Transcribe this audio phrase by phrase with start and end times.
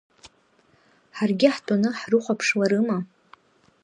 [1.17, 2.97] Ҳаргьы ҳтәаны ҳрыхәаԥшларыма?